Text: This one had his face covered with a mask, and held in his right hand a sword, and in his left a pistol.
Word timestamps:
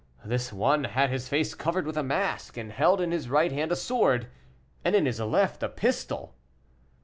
This 0.25 0.51
one 0.51 0.85
had 0.85 1.11
his 1.11 1.29
face 1.29 1.53
covered 1.53 1.85
with 1.85 1.95
a 1.95 2.01
mask, 2.01 2.57
and 2.57 2.71
held 2.71 2.99
in 3.01 3.11
his 3.11 3.29
right 3.29 3.51
hand 3.51 3.71
a 3.71 3.75
sword, 3.75 4.29
and 4.83 4.95
in 4.95 5.05
his 5.05 5.19
left 5.19 5.61
a 5.61 5.69
pistol. 5.69 6.33